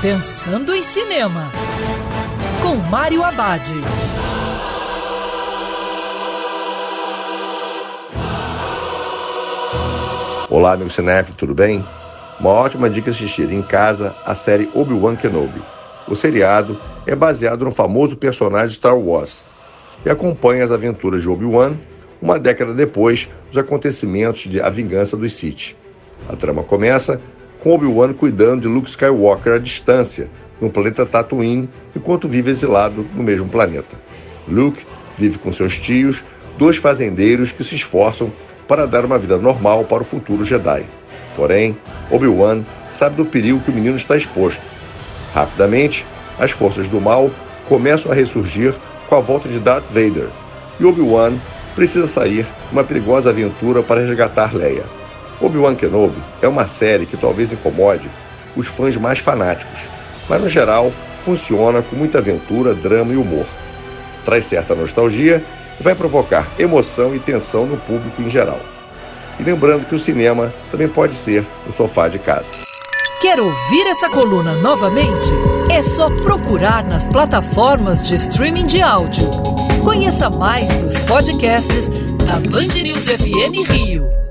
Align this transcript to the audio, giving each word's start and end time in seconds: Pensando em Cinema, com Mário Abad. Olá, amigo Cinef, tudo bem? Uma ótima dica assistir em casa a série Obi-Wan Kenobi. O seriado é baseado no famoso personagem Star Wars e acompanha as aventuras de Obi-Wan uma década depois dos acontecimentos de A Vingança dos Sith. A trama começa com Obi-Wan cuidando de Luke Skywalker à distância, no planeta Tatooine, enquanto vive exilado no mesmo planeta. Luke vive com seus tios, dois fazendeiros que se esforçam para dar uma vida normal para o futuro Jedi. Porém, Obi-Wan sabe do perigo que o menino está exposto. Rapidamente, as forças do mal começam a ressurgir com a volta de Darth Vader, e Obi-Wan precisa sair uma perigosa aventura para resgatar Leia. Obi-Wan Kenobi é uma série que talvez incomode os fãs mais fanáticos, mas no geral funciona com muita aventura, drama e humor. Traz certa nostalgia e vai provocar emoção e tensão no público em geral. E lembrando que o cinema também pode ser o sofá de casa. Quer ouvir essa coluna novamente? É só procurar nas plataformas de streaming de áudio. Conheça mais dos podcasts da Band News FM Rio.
Pensando 0.00 0.72
em 0.72 0.80
Cinema, 0.80 1.50
com 2.62 2.76
Mário 2.76 3.24
Abad. 3.24 3.68
Olá, 10.48 10.74
amigo 10.74 10.88
Cinef, 10.88 11.32
tudo 11.32 11.52
bem? 11.52 11.84
Uma 12.38 12.50
ótima 12.50 12.88
dica 12.88 13.10
assistir 13.10 13.50
em 13.50 13.60
casa 13.60 14.14
a 14.24 14.36
série 14.36 14.70
Obi-Wan 14.72 15.16
Kenobi. 15.16 15.60
O 16.06 16.14
seriado 16.14 16.80
é 17.04 17.16
baseado 17.16 17.64
no 17.64 17.72
famoso 17.72 18.16
personagem 18.16 18.76
Star 18.76 18.96
Wars 18.96 19.42
e 20.06 20.08
acompanha 20.08 20.64
as 20.64 20.70
aventuras 20.70 21.22
de 21.22 21.28
Obi-Wan 21.28 21.76
uma 22.22 22.38
década 22.38 22.72
depois 22.72 23.28
dos 23.50 23.58
acontecimentos 23.58 24.42
de 24.42 24.60
A 24.60 24.70
Vingança 24.70 25.16
dos 25.16 25.32
Sith. 25.32 25.74
A 26.28 26.36
trama 26.36 26.62
começa 26.62 27.20
com 27.60 27.74
Obi-Wan 27.74 28.12
cuidando 28.12 28.62
de 28.62 28.68
Luke 28.68 28.88
Skywalker 28.88 29.54
à 29.54 29.58
distância, 29.58 30.28
no 30.60 30.70
planeta 30.70 31.06
Tatooine, 31.06 31.68
enquanto 31.94 32.28
vive 32.28 32.50
exilado 32.50 33.06
no 33.14 33.22
mesmo 33.22 33.48
planeta. 33.48 33.96
Luke 34.46 34.84
vive 35.16 35.38
com 35.38 35.52
seus 35.52 35.78
tios, 35.78 36.24
dois 36.58 36.76
fazendeiros 36.76 37.52
que 37.52 37.64
se 37.64 37.74
esforçam 37.74 38.32
para 38.66 38.86
dar 38.86 39.04
uma 39.04 39.18
vida 39.18 39.36
normal 39.38 39.84
para 39.84 40.02
o 40.02 40.06
futuro 40.06 40.44
Jedi. 40.44 40.84
Porém, 41.36 41.76
Obi-Wan 42.10 42.62
sabe 42.92 43.16
do 43.16 43.24
perigo 43.24 43.60
que 43.60 43.70
o 43.70 43.74
menino 43.74 43.96
está 43.96 44.16
exposto. 44.16 44.60
Rapidamente, 45.32 46.04
as 46.38 46.50
forças 46.50 46.88
do 46.88 47.00
mal 47.00 47.30
começam 47.68 48.10
a 48.10 48.14
ressurgir 48.14 48.74
com 49.08 49.14
a 49.14 49.20
volta 49.20 49.48
de 49.48 49.58
Darth 49.58 49.86
Vader, 49.86 50.28
e 50.78 50.84
Obi-Wan 50.84 51.34
precisa 51.74 52.06
sair 52.06 52.46
uma 52.72 52.84
perigosa 52.84 53.30
aventura 53.30 53.82
para 53.82 54.00
resgatar 54.00 54.54
Leia. 54.54 54.97
Obi-Wan 55.40 55.74
Kenobi 55.74 56.20
é 56.42 56.48
uma 56.48 56.66
série 56.66 57.06
que 57.06 57.16
talvez 57.16 57.52
incomode 57.52 58.08
os 58.56 58.66
fãs 58.66 58.96
mais 58.96 59.20
fanáticos, 59.20 59.80
mas 60.28 60.40
no 60.40 60.48
geral 60.48 60.92
funciona 61.22 61.82
com 61.82 61.94
muita 61.94 62.18
aventura, 62.18 62.74
drama 62.74 63.12
e 63.12 63.16
humor. 63.16 63.46
Traz 64.24 64.46
certa 64.46 64.74
nostalgia 64.74 65.42
e 65.78 65.82
vai 65.82 65.94
provocar 65.94 66.48
emoção 66.58 67.14
e 67.14 67.18
tensão 67.18 67.66
no 67.66 67.76
público 67.76 68.20
em 68.20 68.28
geral. 68.28 68.60
E 69.38 69.42
lembrando 69.42 69.86
que 69.86 69.94
o 69.94 69.98
cinema 69.98 70.52
também 70.70 70.88
pode 70.88 71.14
ser 71.14 71.46
o 71.68 71.72
sofá 71.72 72.08
de 72.08 72.18
casa. 72.18 72.50
Quer 73.20 73.38
ouvir 73.40 73.86
essa 73.86 74.08
coluna 74.08 74.54
novamente? 74.54 75.30
É 75.70 75.82
só 75.82 76.08
procurar 76.08 76.84
nas 76.84 77.06
plataformas 77.06 78.02
de 78.02 78.16
streaming 78.16 78.66
de 78.66 78.80
áudio. 78.80 79.28
Conheça 79.84 80.28
mais 80.30 80.72
dos 80.82 80.98
podcasts 81.00 81.88
da 82.24 82.34
Band 82.50 82.82
News 82.82 83.06
FM 83.06 83.70
Rio. 83.70 84.27